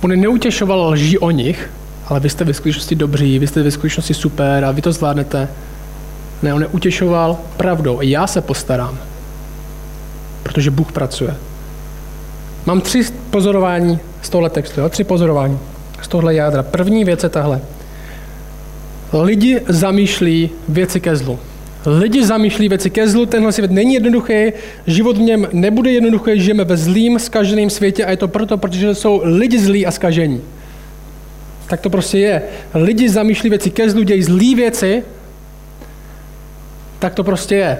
[0.00, 1.70] On neutěšoval lží o nich,
[2.06, 5.48] ale vy jste ve skutečnosti dobří, vy jste ve skutečnosti super a vy to zvládnete.
[6.42, 8.00] Ne, on neutěšoval pravdou.
[8.00, 8.98] Já se postarám,
[10.42, 11.34] protože Bůh pracuje.
[12.66, 14.88] Mám tři pozorování z tohle textu, jo?
[14.88, 15.58] tři pozorování
[16.02, 16.62] z tohle jádra.
[16.62, 17.60] První věc je tahle.
[19.12, 21.38] Lidi zamýšlí věci ke zlu.
[21.86, 24.52] Lidi zamýšlí věci ke zlu, tenhle svět není jednoduchý,
[24.86, 28.94] život v něm nebude jednoduchý, žijeme ve zlým, skaženém světě a je to proto, protože
[28.94, 30.40] jsou lidi zlí a skažení.
[31.66, 32.42] Tak to prostě je.
[32.74, 35.02] Lidi zamýšlí věci ke zlu, dějí zlý věci,
[36.98, 37.78] tak to prostě je.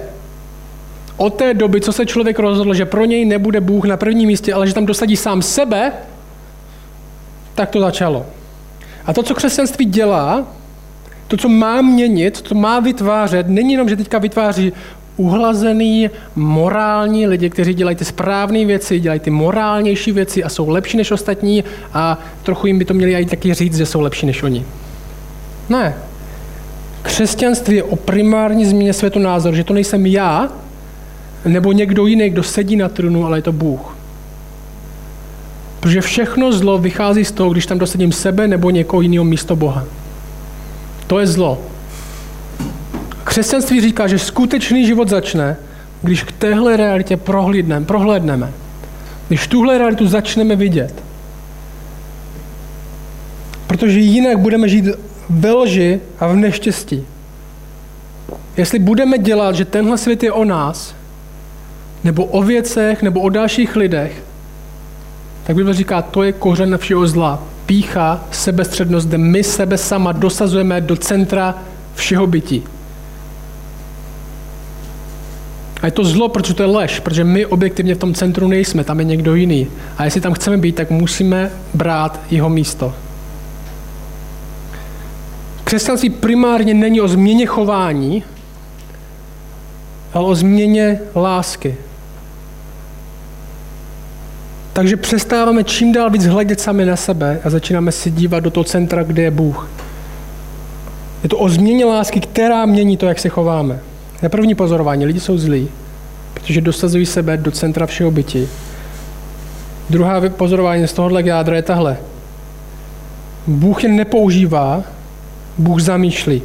[1.17, 4.55] Od té doby, co se člověk rozhodl, že pro něj nebude Bůh na prvním místě,
[4.55, 5.93] ale že tam dosadí sám sebe,
[7.55, 8.27] tak to začalo.
[9.07, 10.47] A to, co křesťanství dělá,
[11.29, 14.73] to, co má měnit, co má vytvářet, není jenom, že teďka vytváří
[15.17, 20.97] uhlazený, morální lidi, kteří dělají ty správné věci, dělají ty morálnější věci a jsou lepší
[20.97, 24.43] než ostatní a trochu jim by to měli i taky říct, že jsou lepší než
[24.43, 24.65] oni.
[25.69, 25.95] Ne.
[27.07, 30.53] Křesťanství je o primární změně světonázoru, že to nejsem já,
[31.45, 33.97] nebo někdo jiný, kdo sedí na trůnu, ale je to Bůh.
[35.81, 39.85] Protože všechno zlo vychází z toho, když tam dosadím sebe nebo někoho jiného místo Boha.
[41.07, 41.59] To je zlo.
[43.25, 45.57] Křesťanství říká, že skutečný život začne,
[46.03, 48.53] když k téhle realitě prohlídneme, prohlédneme.
[49.29, 50.95] Když tuhle realitu začneme vidět.
[53.67, 54.85] Protože jinak budeme žít
[55.31, 57.07] ve lži a v neštěstí.
[58.57, 60.95] Jestli budeme dělat, že tenhle svět je o nás,
[62.05, 64.23] nebo o věcech, nebo o dalších lidech,
[65.45, 70.81] tak Bible říká, to je kořen všeho zla pícha, sebestřednost, kde my sebe sama dosazujeme
[70.81, 71.55] do centra
[71.95, 72.63] všeho bytí.
[75.83, 78.85] A je to zlo, protože to je lež, protože my objektivně v tom centru nejsme,
[78.85, 79.69] tam je někdo jiný.
[79.99, 82.95] A jestli tam chceme být, tak musíme brát jeho místo.
[85.67, 88.25] Křesťanství primárně není o změně chování,
[90.13, 91.77] ale o změně lásky.
[94.73, 98.65] Takže přestáváme čím dál víc hledět sami na sebe a začínáme si dívat do toho
[98.65, 99.69] centra, kde je Bůh.
[101.23, 103.79] Je to o změně lásky, která mění to, jak se chováme.
[104.23, 105.69] Na první pozorování, lidi jsou zlí,
[106.35, 108.49] protože dosazují sebe do centra všeho bytí.
[109.91, 111.97] Druhá pozorování z tohohle jádra je tahle.
[113.47, 114.85] Bůh je nepoužívá,
[115.59, 116.43] Bůh zamýšlí.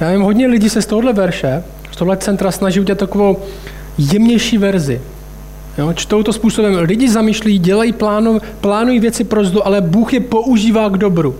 [0.00, 3.36] Já vím, hodně lidí se z tohohle verše, z tohohle centra snaží udělat takovou
[3.98, 5.00] jemnější verzi.
[5.78, 10.20] Jo, čtou to způsobem, lidi zamýšlí, dělají plánu, plánují věci pro zlo, ale Bůh je
[10.20, 11.36] používá k dobru.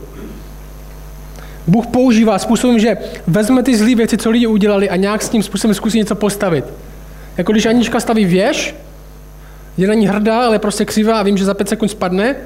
[1.67, 2.97] Bůh používá způsobem, že
[3.27, 6.65] vezme ty zlé věci, co lidi udělali a nějak s tím způsobem zkusí něco postavit.
[7.37, 8.75] Jako když Anička staví věž,
[9.77, 12.37] je na ní hrdá, ale prostě křivá a vím, že za pět sekund spadne,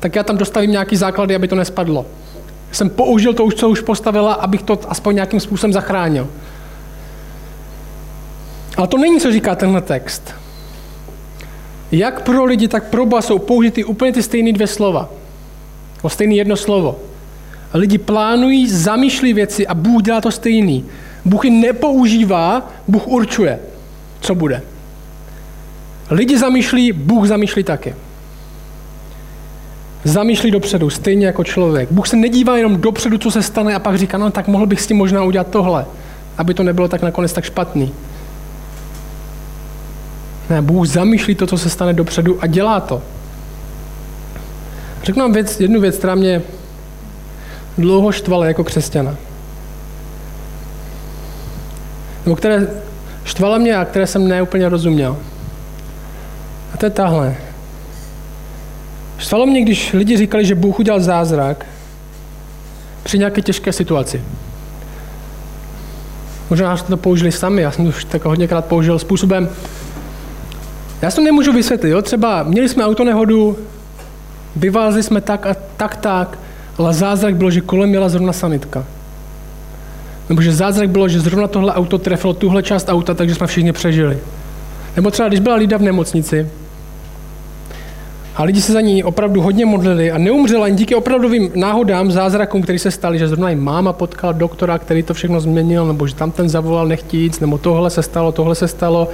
[0.00, 2.06] tak já tam dostavím nějaký základy, aby to nespadlo.
[2.72, 6.28] Jsem použil to co už postavila, abych to aspoň nějakým způsobem zachránil.
[8.76, 10.34] Ale to není, co říká tenhle text.
[11.92, 15.08] Jak pro lidi, tak pro Boha jsou použity úplně ty stejné dvě slova.
[16.02, 16.98] O stejné jedno slovo.
[17.74, 20.84] Lidi plánují, zamýšlí věci a Bůh dělá to stejný.
[21.24, 23.58] Bůh je nepoužívá, Bůh určuje.
[24.20, 24.62] co bude.
[26.10, 27.94] Lidi zamýšlí, Bůh zamýšlí taky.
[30.04, 31.92] Zamýšlí dopředu, stejně jako člověk.
[31.92, 34.80] Bůh se nedívá jenom dopředu, co se stane a pak říká, no tak mohl bych
[34.80, 35.86] s tím možná udělat tohle,
[36.38, 37.92] aby to nebylo tak nakonec tak špatný.
[40.50, 43.02] Ne, Bůh zamýšlí to, co se stane dopředu a dělá to.
[45.02, 46.42] Řeknu vám věc, jednu věc, která mě
[47.78, 49.16] dlouho štvala jako křesťana.
[52.26, 52.68] Nebo které
[53.24, 55.16] štvala mě a které jsem neúplně rozuměl.
[56.74, 57.36] A to je tahle.
[59.20, 61.66] Štvalo mě, když lidi říkali, že Bůh udělal zázrak
[63.02, 64.22] při nějaké těžké situaci.
[66.50, 69.48] Možná jste to použili sami, já jsem to už tak hodněkrát použil způsobem,
[71.02, 72.02] já to nemůžu vysvětlit, jo?
[72.02, 73.58] třeba měli jsme autonehodu,
[74.56, 76.38] vyvázli jsme tak a tak, tak,
[76.78, 78.84] ale zázrak bylo, že kolem měla zrovna sanitka.
[80.28, 83.72] Nebo že zázrak bylo, že zrovna tohle auto trefilo tuhle část auta, takže jsme všichni
[83.72, 84.18] přežili.
[84.96, 86.48] Nebo třeba, když byla Lída v nemocnici,
[88.40, 92.62] a lidi se za ní opravdu hodně modlili a neumřela jen díky opravdovým náhodám, zázrakům,
[92.62, 96.14] který se staly, že zrovna i máma potkala doktora, který to všechno změnil, nebo že
[96.14, 99.08] tam ten zavolal nechtíc, nebo tohle se stalo, tohle se stalo,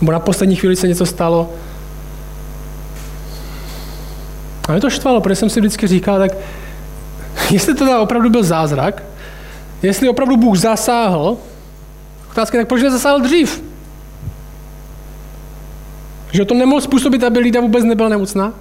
[0.00, 1.50] nebo na poslední chvíli se něco stalo.
[4.68, 6.32] A mě to štvalo, protože jsem si vždycky říkal, tak
[7.50, 9.02] jestli to teda opravdu byl zázrak,
[9.82, 11.36] jestli opravdu Bůh zasáhl,
[12.30, 13.69] otázka tak proč nezasáhl dřív?
[16.32, 18.52] Že to nemohl způsobit, aby Lída vůbec nebyla nemocná?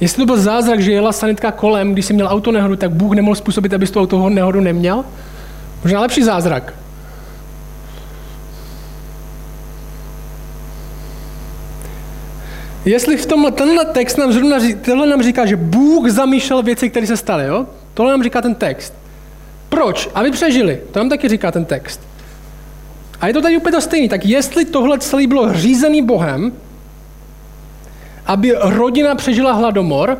[0.00, 3.14] Jestli to byl zázrak, že jela sanitka kolem, když si měl auto nehodu, tak Bůh
[3.14, 5.04] nemohl způsobit, aby tu auto nehodu neměl?
[5.84, 6.74] Možná lepší zázrak.
[12.84, 17.06] Jestli v tomhle, tenhle text nám zrovna tenhle nám říká, že Bůh zamýšlel věci, které
[17.06, 17.66] se staly, jo?
[17.94, 18.94] Tohle nám říká ten text.
[19.68, 20.08] Proč?
[20.14, 20.80] Aby přežili.
[20.92, 22.00] To nám taky říká ten text.
[23.20, 24.08] A je to tady úplně to stejné.
[24.08, 26.52] Tak jestli tohle celé bylo řízený Bohem,
[28.26, 30.18] aby rodina přežila hladomor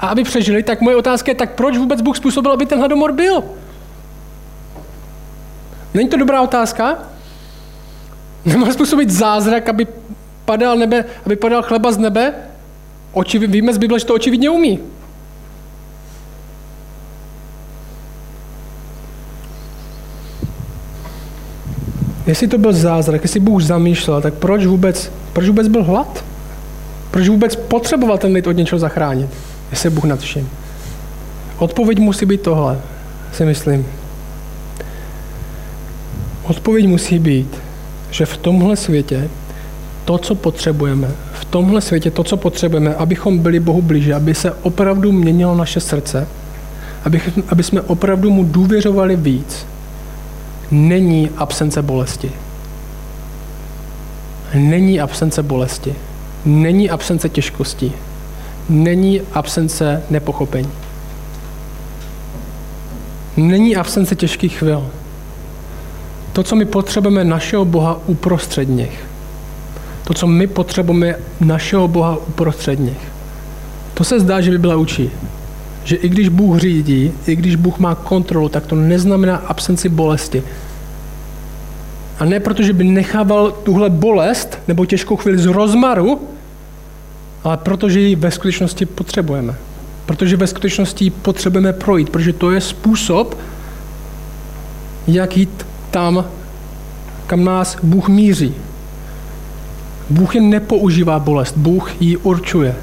[0.00, 3.12] a aby přežili, tak moje otázka je, tak proč vůbec Bůh způsobil, aby ten hladomor
[3.12, 3.44] byl?
[5.94, 6.98] Není to dobrá otázka?
[8.44, 9.86] Nemá způsobit zázrak, aby
[10.44, 12.34] padal, nebe, aby padal chleba z nebe?
[13.12, 14.78] Očivi, víme z Bible, že to očividně umí.
[22.30, 26.24] Jestli to byl zázrak, jestli Bůh zamýšlel, tak proč vůbec, proč vůbec byl hlad?
[27.10, 29.30] Proč vůbec potřeboval ten lid od něčeho zachránit?
[29.70, 30.48] Jestli Bůh nad vším.
[31.58, 32.78] Odpověď musí být tohle,
[33.32, 33.86] si myslím.
[36.42, 37.56] Odpověď musí být,
[38.10, 39.28] že v tomhle světě
[40.04, 44.52] to, co potřebujeme, v tomhle světě to, co potřebujeme, abychom byli Bohu blíže, aby se
[44.52, 46.28] opravdu měnilo naše srdce,
[47.04, 49.66] aby, aby jsme opravdu mu důvěřovali víc,
[50.70, 52.32] není absence bolesti.
[54.54, 55.94] Není absence bolesti.
[56.44, 57.92] Není absence těžkosti.
[58.68, 60.70] Není absence nepochopení.
[63.36, 64.86] Není absence těžkých chvil.
[66.32, 69.04] To, co my potřebujeme našeho Boha uprostřed nich.
[70.04, 72.98] To, co my potřebujeme našeho Boha uprostřed nich.
[73.94, 75.10] To se zdá, že by byla učí.
[75.84, 80.42] Že i když Bůh řídí, i když Bůh má kontrolu, tak to neznamená absenci bolesti.
[82.18, 86.20] A ne proto, že by nechával tuhle bolest nebo těžkou chvíli z rozmaru,
[87.44, 89.54] ale protože ji ve skutečnosti potřebujeme.
[90.06, 93.38] Protože ve skutečnosti potřebujeme projít, protože to je způsob,
[95.06, 96.24] jak jít tam,
[97.26, 98.54] kam nás Bůh míří.
[100.10, 102.76] Bůh je nepoužívá bolest, Bůh ji určuje.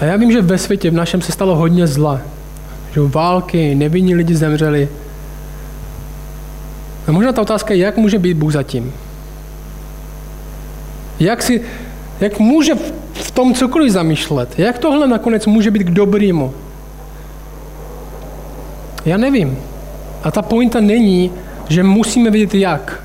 [0.00, 2.20] A já vím, že ve světě v našem se stalo hodně zla.
[2.94, 4.88] Že války, nevinní lidi zemřeli.
[7.06, 8.92] A možná ta otázka je, jak může být Bůh zatím?
[11.20, 11.62] Jak, si,
[12.20, 12.74] jak může
[13.12, 14.58] v tom cokoliv zamýšlet?
[14.58, 16.54] Jak tohle nakonec může být k dobrýmu?
[19.04, 19.58] Já nevím.
[20.22, 21.32] A ta pointa není,
[21.68, 23.02] že musíme vědět jak,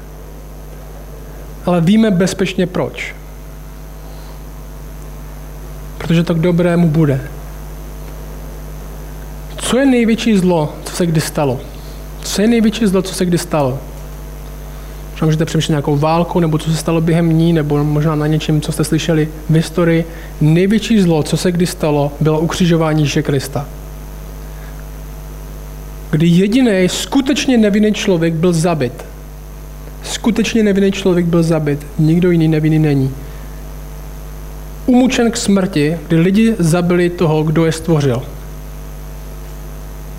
[1.65, 3.15] ale víme bezpečně proč.
[6.08, 7.22] Protože to k dobrému bude.
[9.58, 11.60] Co je největší zlo, co se kdy stalo?
[12.22, 13.80] Co je největší zlo, co se kdy stalo?
[15.12, 18.62] Možná můžete přemýšlet nějakou válku, nebo co se stalo během ní, nebo možná na něčem,
[18.62, 20.06] co jste slyšeli v historii.
[20.41, 23.68] Největší zlo, co se kdy stalo, bylo ukřižování Ježíše Krista.
[26.12, 29.06] Kdy jediný skutečně nevinný člověk byl zabit.
[30.04, 31.86] Skutečně nevinný člověk byl zabit.
[32.00, 33.12] Nikdo jiný nevinný není.
[34.86, 38.24] Umučen k smrti, kdy lidi zabili toho, kdo je stvořil.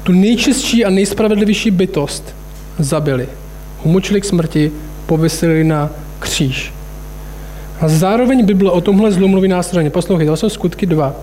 [0.03, 2.35] tu nejčistší a nejspravedlivější bytost
[2.79, 3.29] zabili.
[3.83, 4.73] Umučili k smrti,
[5.07, 6.73] pověsili na kříž.
[7.81, 9.91] A zároveň Bible o tomhle zlu mluví následně.
[9.91, 11.15] Poslouchejte, to jsou skutky 2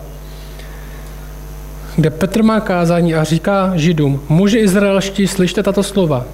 [1.96, 6.26] kde Petr má kázání a říká židům, muži izraelští, slyšte tato slova.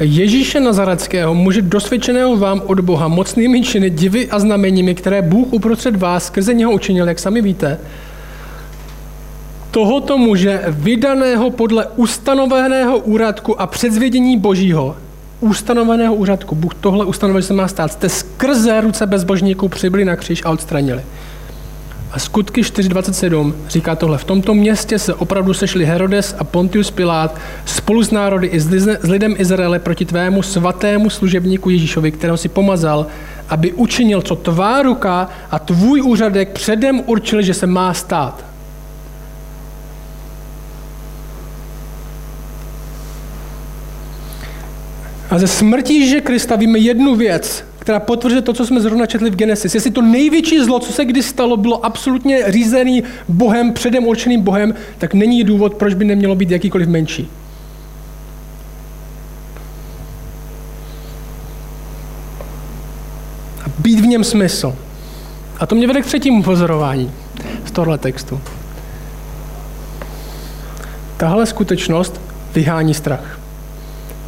[0.00, 5.96] Ježíše Nazareckého, muže dosvědčeného vám od Boha, mocnými činy, divy a znameními, které Bůh uprostřed
[5.96, 7.78] vás skrze něho učinil, jak sami víte,
[9.70, 14.96] tohoto muže, vydaného podle ustanoveného úradku a předzvědění Božího,
[15.40, 20.16] ustanoveného úřadku, Bůh tohle ustanovil, že se má stát, jste skrze ruce bezbožníků přibyli na
[20.16, 21.02] kříž a odstranili.
[22.10, 24.18] A skutky 4.27 říká tohle.
[24.18, 28.68] V tomto městě se opravdu sešli Herodes a Pontius Pilát spolu s národy i s
[29.02, 33.06] lidem Izraele proti tvému svatému služebníku Ježíšovi, kterého si pomazal,
[33.48, 38.44] aby učinil, co tvá ruka a tvůj úřadek předem určili, že se má stát.
[45.30, 49.36] A ze smrti Krista víme jednu věc, která potvrzuje to, co jsme zrovna četli v
[49.36, 49.74] Genesis.
[49.74, 54.74] Jestli to největší zlo, co se kdy stalo, bylo absolutně řízený Bohem, předem určeným Bohem,
[54.98, 57.30] tak není důvod, proč by nemělo být jakýkoliv menší.
[63.64, 64.74] A být v něm smysl.
[65.60, 67.10] A to mě vede k třetímu pozorování
[67.64, 68.40] z tohle textu.
[71.16, 72.20] Tahle skutečnost
[72.54, 73.40] vyhání strach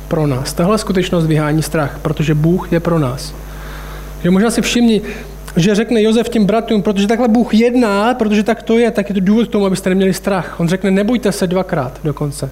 [0.09, 0.53] pro nás.
[0.53, 3.35] Tahle skutečnost vyhání strach, protože Bůh je pro nás.
[4.23, 5.03] Že možná si všimni,
[5.57, 9.15] že řekne Jozef těm bratrům, protože takhle Bůh jedná, protože tak to je, tak je
[9.15, 10.61] to důvod k tomu, abyste neměli strach.
[10.61, 12.51] On řekne, nebojte se dvakrát dokonce.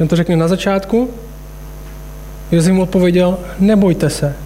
[0.00, 1.10] On to řekne na začátku,
[2.52, 4.36] Jozef mu odpověděl, nebojte se.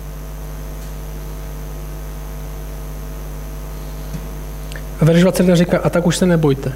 [5.00, 6.72] A verš 21 říká, a tak už se nebojte.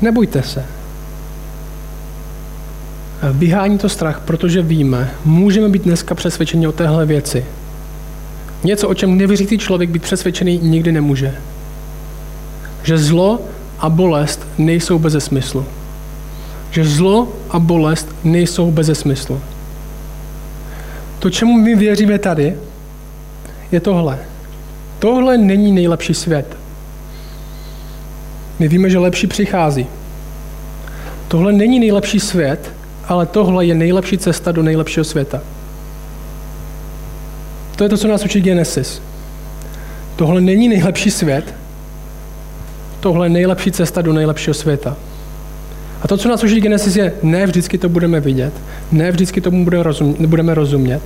[0.00, 0.64] Nebojte se.
[3.30, 7.44] Vyhání to strach, protože víme, můžeme být dneska přesvědčeni o téhle věci.
[8.64, 11.34] Něco, o čem nevěřící člověk být přesvědčený nikdy nemůže.
[12.82, 13.40] Že zlo
[13.78, 15.64] a bolest nejsou bez smyslu.
[16.70, 19.40] Že zlo a bolest nejsou bez smyslu.
[21.18, 22.54] To, čemu my věříme tady,
[23.72, 24.18] je tohle.
[24.98, 26.56] Tohle není nejlepší svět.
[28.58, 29.86] My víme, že lepší přichází.
[31.28, 32.72] Tohle není nejlepší svět,
[33.08, 35.40] ale tohle je nejlepší cesta do nejlepšího světa.
[37.76, 39.02] To je to, co nás učí Genesis.
[40.16, 41.54] Tohle není nejlepší svět,
[43.00, 44.96] tohle je nejlepší cesta do nejlepšího světa.
[46.02, 48.52] A to, co nás učí Genesis, je, ne vždycky to budeme vidět,
[48.92, 49.66] ne vždycky tomu
[50.18, 51.00] budeme rozumět,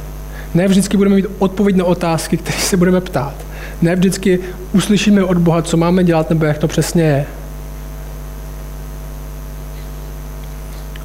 [0.55, 3.35] ne vždycky budeme mít odpověď na otázky, které se budeme ptát.
[3.83, 4.41] Ne vždycky
[4.73, 7.27] uslyšíme od Boha, co máme dělat, nebo jak to přesně je.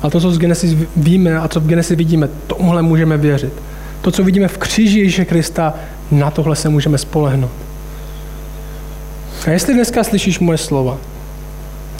[0.01, 3.53] A to, co z Genesis víme a co v Genesis vidíme, tomuhle můžeme věřit.
[4.01, 5.73] To, co vidíme v kříži Ježíše Krista,
[6.11, 7.51] na tohle se můžeme spolehnout.
[9.47, 10.97] A jestli dneska slyšíš moje slova,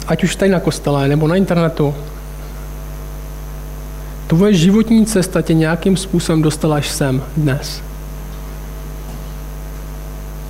[0.06, 1.94] ať už tady na kostele nebo na internetu,
[4.26, 7.82] tvoje životní cesta tě nějakým způsobem dostala až sem dnes.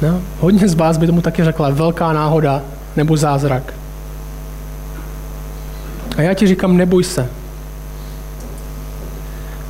[0.03, 2.62] No, hodně z vás by tomu taky řekla velká náhoda
[2.97, 3.75] nebo zázrak.
[6.17, 7.29] A já ti říkám, neboj se.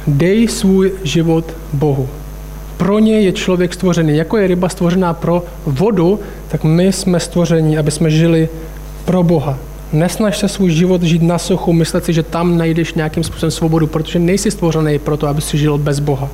[0.07, 2.09] Dej svůj život Bohu.
[2.77, 4.17] Pro ně je člověk stvořený.
[4.17, 8.49] Jako je ryba stvořená pro vodu, tak my jsme stvoření, aby jsme žili
[9.05, 9.59] pro Boha.
[9.93, 13.87] Nesnaž se svůj život žít na suchu, myslet si, že tam najdeš nějakým způsobem svobodu,
[13.87, 16.29] protože nejsi stvořený pro to, aby si žil bez Boha.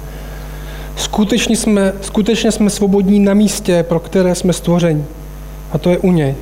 [0.97, 5.05] Skutečně jsme, skutečně jsme svobodní na místě, pro které jsme stvoření.
[5.73, 6.35] A to je u něj.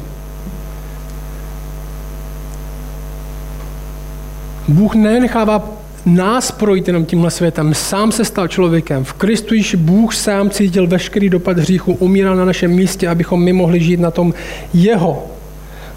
[4.68, 5.75] Bůh nenechává
[6.06, 7.74] nás projít jenom tímhle světem.
[7.74, 9.04] Sám se stal člověkem.
[9.04, 13.52] V Kristu již Bůh sám cítil veškerý dopad hříchu, umíral na našem místě, abychom my
[13.52, 14.34] mohli žít na tom
[14.74, 15.26] jeho.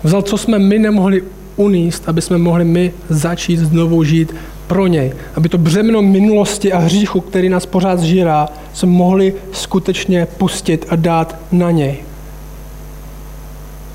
[0.03, 1.23] Vzal, co jsme my nemohli
[1.55, 4.35] uníst, aby jsme mohli my začít znovu žít
[4.67, 5.13] pro něj.
[5.35, 10.95] Aby to břemeno minulosti a hříchu, který nás pořád zžírá, jsme mohli skutečně pustit a
[10.95, 11.97] dát na něj.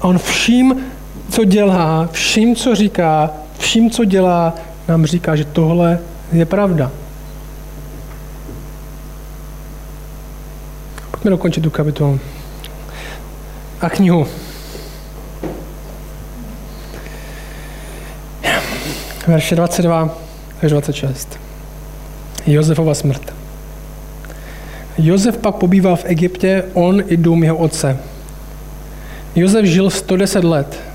[0.00, 0.76] A on vším,
[1.30, 4.54] co dělá, vším, co říká, vším, co dělá,
[4.88, 5.98] nám říká, že tohle
[6.32, 6.90] je pravda.
[11.10, 12.20] Pojďme dokončit tu kapitolu.
[13.80, 14.26] A knihu.
[19.26, 20.18] Verše 22
[20.62, 21.38] až 26.
[22.46, 23.34] Josefova smrt.
[24.98, 27.98] Josef pak pobýval v Egyptě, on i dům jeho otce.
[29.34, 30.93] Josef žil 110 let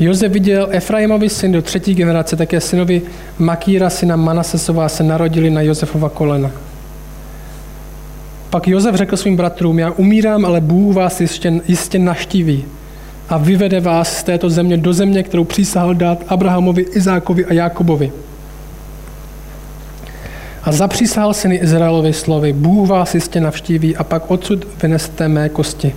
[0.00, 3.02] Josef viděl Efraimovi syn do třetí generace, také synovi
[3.38, 6.50] Makíra, syna Manasesova, se narodili na Josefova kolena.
[8.50, 12.64] Pak Josef řekl svým bratrům, já umírám, ale Bůh vás jistě, jistě naštíví
[13.28, 18.12] a vyvede vás z této země do země, kterou přísahal dát Abrahamovi, Izákovi a Jákobovi.
[20.62, 25.94] A zapřísahal syny Izraelovi slovy, Bůh vás jistě navštíví a pak odsud vyneste mé kosti.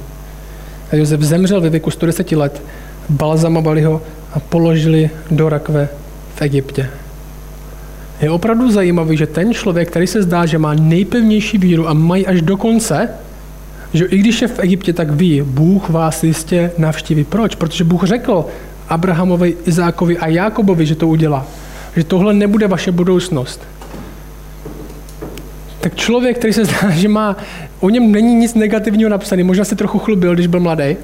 [0.91, 2.61] A Josef zemřel ve věku 110 let,
[3.09, 4.01] balzamovali ho
[4.33, 5.89] a položili do rakve
[6.35, 6.89] v Egyptě.
[8.21, 12.27] Je opravdu zajímavý, že ten člověk, který se zdá, že má nejpevnější víru a mají
[12.27, 13.09] až do konce,
[13.93, 17.23] že i když je v Egyptě, tak ví, Bůh vás jistě navštíví.
[17.23, 17.55] Proč?
[17.55, 18.45] Protože Bůh řekl
[18.89, 21.47] Abrahamovi, Izákovi a Jákobovi, že to udělá.
[21.95, 23.61] Že tohle nebude vaše budoucnost.
[25.79, 27.37] Tak člověk, který se zdá, že má,
[27.79, 30.97] o něm není nic negativního napsané, možná se trochu chlubil, když byl mladý,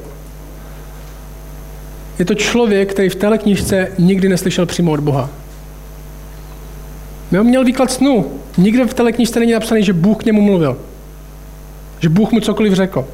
[2.19, 5.29] je to člověk, který v téhle knižce nikdy neslyšel přímo od Boha.
[7.39, 8.25] On měl výklad snu.
[8.57, 10.77] Nikde v téhle knižce není napsaný, že Bůh k němu mluvil.
[11.99, 13.05] Že Bůh mu cokoliv řekl.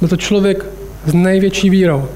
[0.00, 0.66] Byl to člověk
[1.06, 2.08] s největší vírou.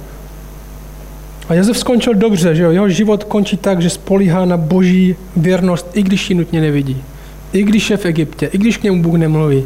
[1.48, 2.70] A Josef skončil dobře, že jo?
[2.70, 7.04] jeho život končí tak, že spolíhá na boží věrnost, i když ji nutně nevidí.
[7.52, 9.64] I když je v Egyptě, i když k němu Bůh nemluví.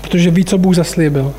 [0.00, 1.34] Protože ví, co Bůh zaslíbil.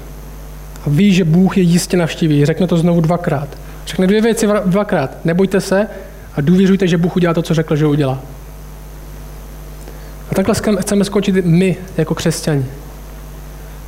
[0.85, 2.45] A ví, že Bůh je jistě navštíví.
[2.45, 3.47] Řekne to znovu dvakrát.
[3.87, 5.25] Řekne dvě věci dvakrát.
[5.25, 5.87] Nebojte se
[6.35, 8.19] a důvěřujte, že Bůh udělá to, co řekl, že udělá.
[10.31, 12.65] A takhle chceme skončit my jako křesťani.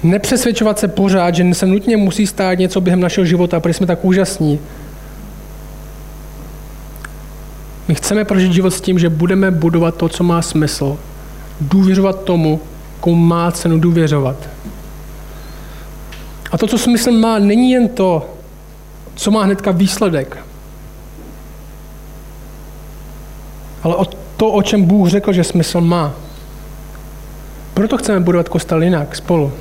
[0.04, 4.06] Nepřesvědčovat se pořád, že se nutně musí stát něco během našeho života, protože jsme tak
[4.06, 4.60] úžasní.
[7.88, 10.98] My chceme prožít život s tím, že budeme budovat to, co má smysl.
[11.62, 12.60] Důvěřovat tomu,
[13.00, 14.50] komu má cenu důvěřovat.
[16.52, 18.30] A to, co smysl má, není jen to,
[19.16, 20.38] co má hnedka výsledek,
[23.84, 24.06] ale o
[24.38, 26.14] to, o čem Bůh řekl, že smysl má.
[27.74, 29.54] Proto chceme budovat kostel jinak, spolu.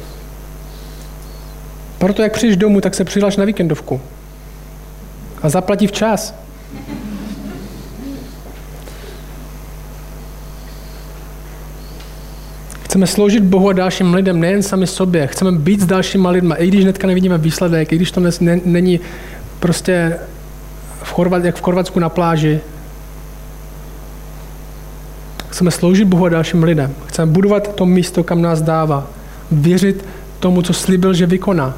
[1.99, 4.01] Proto, jak přijdeš domů, tak se přihlaš na víkendovku.
[5.43, 6.35] A zaplatí včas.
[12.87, 15.27] Chceme sloužit Bohu a dalším lidem, nejen sami sobě.
[15.27, 19.01] Chceme být s dalšíma lidma, i když hnedka nevidíme výsledek, i když to ne, není
[19.61, 20.19] prostě
[21.03, 22.61] v Chorvat, jak v Chorvatsku na pláži.
[25.49, 26.95] Chceme sloužit Bohu a dalším lidem.
[27.07, 29.07] Chceme budovat to místo, kam nás dává.
[29.51, 30.05] Věřit
[30.41, 31.75] tomu, co slíbil, že vykoná.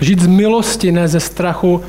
[0.00, 1.80] Žít z milosti, ne ze strachu,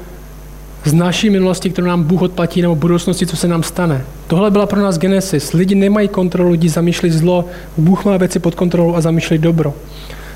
[0.88, 4.06] z naší minulosti, kterou nám Bůh odplatí, nebo budoucnosti, co se nám stane.
[4.28, 5.54] Tohle byla pro nás Genesis.
[5.54, 7.46] Lidi nemají kontrolu, lidi zamýšlí zlo,
[7.78, 9.74] Bůh má věci pod kontrolou a zamýšlí dobro.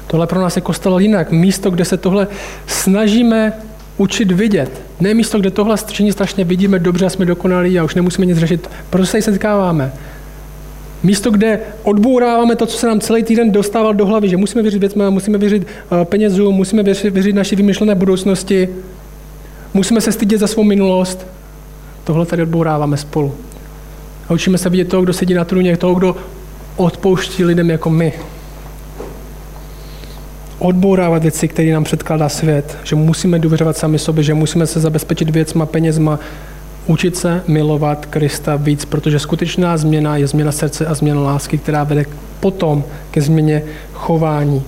[0.08, 1.32] Tohle pro nás je kostel jinak.
[1.32, 2.28] Místo, kde se tohle
[2.68, 3.54] snažíme
[3.98, 4.82] učit vidět.
[5.00, 8.38] Ne místo, kde tohle všichni strašně vidíme dobře a jsme dokonalí a už nemusíme nic
[8.38, 8.70] řešit.
[8.90, 9.92] Proto se setkáváme.
[11.04, 14.80] Místo, kde odbouráváme to, co se nám celý týden dostával do hlavy, že musíme věřit
[14.80, 18.70] věcmi, musíme věřit uh, penězům, musíme věřit, věřit naší vymyšlené budoucnosti,
[19.74, 21.28] musíme se stydět za svou minulost.
[22.04, 23.34] Tohle tady odbouráváme spolu.
[24.30, 26.16] A učíme se vidět toho, kdo sedí na trůně, toho, kdo
[26.78, 28.14] odpouští lidem jako my
[30.62, 35.30] odbourávat věci, které nám předkládá svět, že musíme důvěřovat sami sobě, že musíme se zabezpečit
[35.30, 36.20] věcma, penězma,
[36.88, 41.84] učit se milovat Krista víc, protože skutečná změna je změna srdce a změna lásky, která
[41.84, 42.06] vede
[42.40, 43.64] potom ke změně
[43.94, 44.64] chování.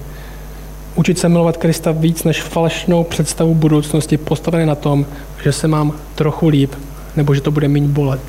[0.95, 5.05] Učit se milovat Krista víc než falešnou představu budoucnosti postavené na tom,
[5.43, 6.73] že se mám trochu líp,
[7.15, 8.21] nebo že to bude méně bolet.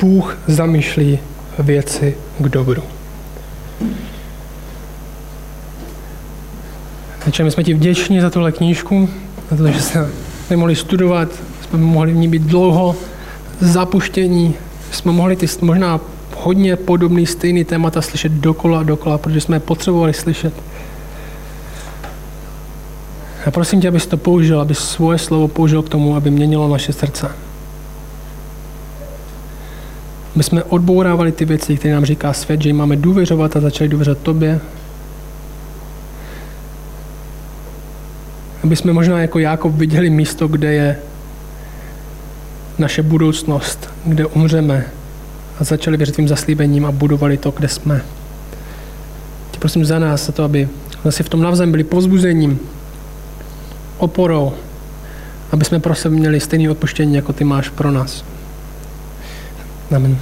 [0.00, 1.18] Bůh zamýšlí
[1.58, 2.82] věci k dobru.
[7.24, 9.08] Takže my jsme ti vděční za tuhle knížku,
[9.50, 11.28] za to, že jsme mohli studovat,
[11.68, 12.96] jsme mohli v ní být dlouho,
[13.60, 14.54] zapuštění,
[14.92, 16.00] jsme mohli ty možná
[16.42, 20.54] hodně podobný, stejný témata slyšet dokola a dokola, protože jsme je potřebovali slyšet.
[23.46, 26.92] A prosím tě, abys to použil, aby svoje slovo použil k tomu, aby měnilo naše
[26.92, 27.30] srdce.
[30.34, 33.88] My jsme odbourávali ty věci, které nám říká svět, že jim máme důvěřovat a začali
[33.88, 34.60] důvěřovat tobě.
[38.64, 40.98] Aby jsme možná jako Jákob viděli místo, kde je
[42.78, 44.86] naše budoucnost, kde umřeme
[45.60, 48.02] a začali věřit tvým zaslíbením a budovali to, kde jsme.
[49.50, 50.68] Tě prosím za nás, za to, aby
[51.04, 52.60] zase v tom navzem byli pozbuzením,
[53.98, 54.52] oporou,
[55.52, 58.24] aby jsme pro sebe měli stejné odpuštění, jako ty máš pro nás.
[59.96, 60.18] Amen.